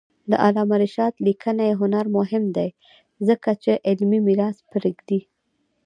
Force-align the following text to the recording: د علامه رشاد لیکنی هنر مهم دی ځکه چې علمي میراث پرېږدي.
د 0.29 0.31
علامه 0.45 0.75
رشاد 0.83 1.13
لیکنی 1.27 1.69
هنر 1.79 2.05
مهم 2.17 2.43
دی 2.57 2.69
ځکه 3.27 3.49
چې 3.63 3.71
علمي 3.87 4.19
میراث 4.27 4.57
پرېږدي. 4.71 5.19